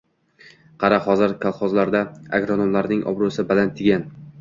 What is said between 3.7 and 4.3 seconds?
degan.